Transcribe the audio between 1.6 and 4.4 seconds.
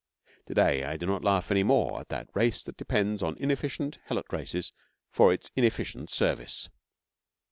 more at the race that depends on inefficient helot